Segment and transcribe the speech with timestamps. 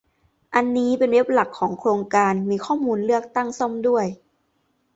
[0.55, 4.05] อันนี้เป็นเว็บหลักของโครงการ มีข้อมูลเลือกตั้งซ่อมด้วย